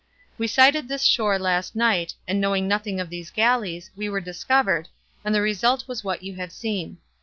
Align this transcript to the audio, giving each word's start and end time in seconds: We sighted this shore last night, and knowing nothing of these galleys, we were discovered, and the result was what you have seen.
We 0.39 0.47
sighted 0.47 0.87
this 0.87 1.03
shore 1.03 1.37
last 1.37 1.75
night, 1.75 2.15
and 2.27 2.41
knowing 2.41 2.67
nothing 2.67 2.99
of 2.99 3.11
these 3.11 3.29
galleys, 3.29 3.91
we 3.95 4.09
were 4.09 4.19
discovered, 4.19 4.87
and 5.23 5.35
the 5.35 5.41
result 5.43 5.87
was 5.87 6.03
what 6.03 6.23
you 6.23 6.37
have 6.37 6.51
seen. 6.51 6.97